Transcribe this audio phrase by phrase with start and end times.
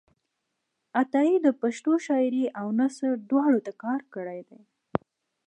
[1.01, 4.61] عطایي د پښتو شاعرۍ او نثر دواړو ته کار کړی دی.